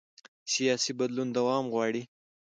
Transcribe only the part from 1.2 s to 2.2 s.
دوام غواړي